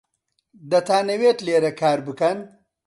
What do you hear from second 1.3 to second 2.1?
لێرە کار